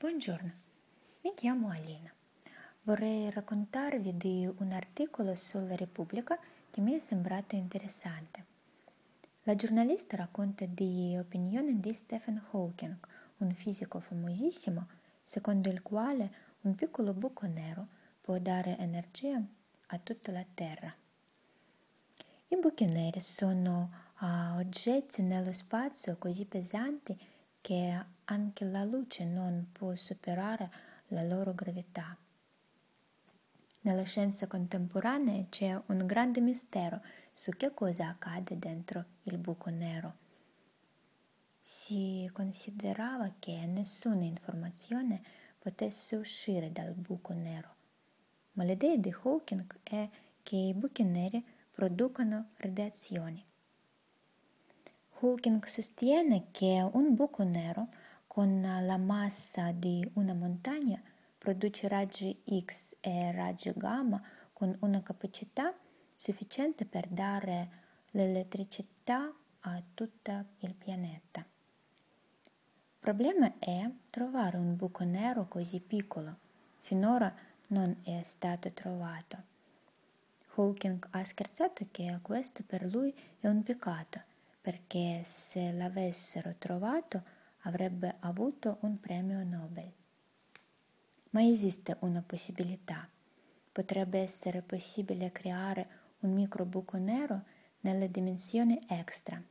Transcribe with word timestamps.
Buongiorno, 0.00 0.50
mi 1.24 1.34
chiamo 1.34 1.68
Alina. 1.68 2.10
Vorrei 2.84 3.30
raccontarvi 3.30 4.16
di 4.16 4.50
un 4.60 4.72
articolo 4.72 5.34
sulla 5.34 5.76
Repubblica 5.76 6.38
che 6.70 6.80
mi 6.80 6.94
è 6.94 7.00
sembrato 7.00 7.54
interessante. 7.54 8.46
La 9.42 9.54
giornalista 9.54 10.16
racconta 10.16 10.64
di 10.64 11.18
opinioni 11.18 11.80
di 11.80 11.92
Stephen 11.92 12.42
Hawking, 12.50 12.96
un 13.40 13.52
fisico 13.52 14.00
famosissimo, 14.00 14.86
secondo 15.22 15.68
il 15.68 15.82
quale 15.82 16.32
un 16.62 16.74
piccolo 16.74 17.12
buco 17.12 17.46
nero 17.46 17.86
può 18.22 18.38
dare 18.38 18.78
energia 18.78 19.38
a 19.88 19.98
tutta 19.98 20.32
la 20.32 20.46
Terra. 20.54 20.90
I 22.46 22.56
buchi 22.56 22.86
neri 22.86 23.20
sono 23.20 23.90
uh, 24.18 24.56
oggetti 24.56 25.20
nello 25.20 25.52
spazio 25.52 26.16
così 26.16 26.46
pesanti 26.46 27.18
che 27.60 28.06
anche 28.24 28.64
la 28.64 28.84
luce 28.84 29.24
non 29.24 29.68
può 29.72 29.94
superare 29.94 30.70
la 31.08 31.22
loro 31.22 31.54
gravità. 31.54 32.16
Nella 33.82 34.02
scienza 34.02 34.46
contemporanea 34.46 35.46
c'è 35.48 35.80
un 35.86 36.04
grande 36.04 36.40
mistero 36.40 37.00
su 37.32 37.52
che 37.52 37.72
cosa 37.72 38.08
accade 38.08 38.58
dentro 38.58 39.04
il 39.22 39.38
buco 39.38 39.70
nero. 39.70 40.16
Si 41.60 42.28
considerava 42.32 43.34
che 43.38 43.66
nessuna 43.66 44.24
informazione 44.24 45.22
potesse 45.58 46.16
uscire 46.16 46.72
dal 46.72 46.94
buco 46.94 47.32
nero, 47.32 47.74
ma 48.52 48.64
l'idea 48.64 48.96
di 48.96 49.10
Hawking 49.10 49.80
è 49.82 50.08
che 50.42 50.56
i 50.56 50.74
buchi 50.74 51.04
neri 51.04 51.44
producono 51.70 52.50
radiazioni. 52.56 53.49
Hawking 55.22 55.62
sostiene 55.66 56.46
che 56.50 56.80
un 56.94 57.14
buco 57.14 57.42
nero 57.42 57.88
con 58.26 58.62
la 58.62 58.96
massa 58.96 59.70
di 59.70 60.08
una 60.14 60.32
montagna 60.32 60.98
produce 61.36 61.88
raggi 61.88 62.40
X 62.64 62.96
e 63.00 63.30
raggi 63.30 63.70
gamma 63.76 64.18
con 64.54 64.74
una 64.80 65.02
capacità 65.02 65.76
sufficiente 66.14 66.86
per 66.86 67.06
dare 67.08 67.68
l'elettricità 68.12 69.30
a 69.60 69.82
tutto 69.92 70.44
il 70.60 70.72
pianeta. 70.72 71.40
Il 71.40 72.98
problema 72.98 73.58
è 73.58 73.90
trovare 74.08 74.56
un 74.56 74.74
buco 74.74 75.04
nero 75.04 75.46
così 75.48 75.80
piccolo. 75.80 76.38
Finora 76.80 77.30
non 77.68 77.94
è 78.04 78.22
stato 78.22 78.72
trovato. 78.72 79.36
Hawking 80.54 81.08
ha 81.10 81.24
scherzato 81.24 81.88
che 81.90 82.18
questo 82.22 82.62
per 82.66 82.86
lui 82.86 83.14
è 83.38 83.48
un 83.48 83.62
peccato 83.62 84.28
perché 84.60 85.22
se 85.24 85.72
l'avessero 85.72 86.54
trovato 86.58 87.22
avrebbe 87.62 88.16
avuto 88.20 88.78
un 88.80 89.00
premio 89.00 89.42
Nobel. 89.44 89.92
Ma 91.30 91.42
esiste 91.44 91.96
una 92.00 92.22
possibilità. 92.22 93.08
Potrebbe 93.72 94.18
essere 94.18 94.62
possibile 94.62 95.32
creare 95.32 95.88
un 96.20 96.32
microbuco 96.32 96.98
nero 96.98 97.44
nelle 97.80 98.10
dimensioni 98.10 98.78
extra. 98.88 99.42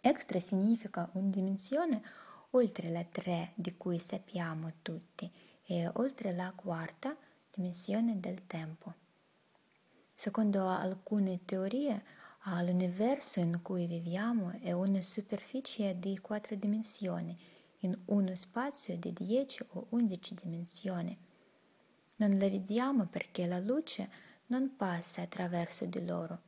Extra 0.00 0.38
significa 0.38 1.08
una 1.12 1.30
dimensione 1.30 2.02
oltre 2.50 2.90
la 2.90 3.04
3 3.04 3.52
di 3.54 3.76
cui 3.76 3.98
sappiamo 3.98 4.72
tutti 4.82 5.30
e 5.64 5.90
oltre 5.94 6.32
la 6.32 6.52
quarta 6.54 7.16
dimensione 7.50 8.20
del 8.20 8.46
tempo. 8.46 8.94
Secondo 10.14 10.68
alcune 10.68 11.44
teorie, 11.44 12.04
L'universo 12.46 13.40
in 13.40 13.62
cui 13.62 13.86
viviamo 13.86 14.50
è 14.60 14.72
una 14.72 15.00
superficie 15.00 15.98
di 15.98 16.18
quattro 16.18 16.54
dimensioni 16.56 17.34
in 17.80 17.98
uno 18.06 18.34
spazio 18.36 18.98
di 18.98 19.14
10 19.14 19.64
o 19.70 19.86
11 19.88 20.34
dimensioni. 20.34 21.16
Non 22.16 22.36
la 22.36 22.48
vediamo 22.50 23.06
perché 23.06 23.46
la 23.46 23.58
luce 23.58 24.10
non 24.48 24.76
passa 24.76 25.22
attraverso 25.22 25.86
di 25.86 26.04
loro. 26.04 26.40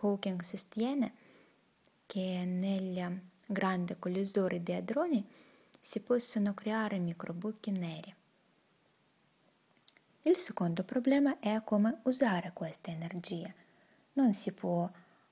Hawking 0.00 0.42
sostiene 0.42 1.12
che 2.06 2.44
negli 2.46 3.02
grandi 3.46 3.96
collisori 3.98 4.62
di 4.62 4.74
hadroni 4.74 5.28
si 5.80 5.98
possono 6.02 6.54
creare 6.54 7.00
microbuchi 7.00 7.72
neri. 7.72 8.14
Il 10.22 10.36
secondo 10.36 10.84
problema 10.84 11.40
è 11.40 11.60
come 11.64 11.98
usare 12.04 12.52
questa 12.52 12.92
energia 12.92 13.52
non 14.20 14.32
si 14.32 14.52
può 14.52 14.88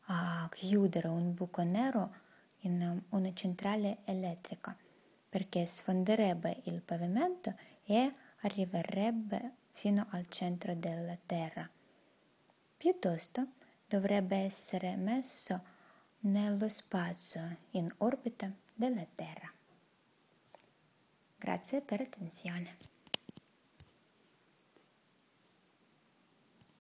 uh, 0.09 0.49
chiudere 0.51 1.09
un 1.09 1.35
buco 1.35 1.63
nero 1.63 2.27
in 2.63 3.03
una 3.11 3.33
centrale 3.33 3.99
elettrica 4.05 4.77
perché 5.29 5.67
sfonderebbe 5.67 6.63
il 6.65 6.83
pavimento 6.83 7.55
e 7.85 8.13
arriverebbe 8.41 9.55
fino 9.73 10.07
al 10.11 10.27
centro 10.27 10.75
della 10.75 11.17
Terra. 11.25 11.69
Piuttosto 12.77 13.53
dovrebbe 13.87 14.37
essere 14.37 14.97
messo 14.97 15.63
nello 16.21 16.69
spazio 16.69 17.59
in 17.73 17.93
orbita 17.99 18.53
della 18.75 19.07
Terra. 19.15 19.53
Grazie 21.37 21.81
per 21.81 22.01
l'attenzione. 22.01 22.77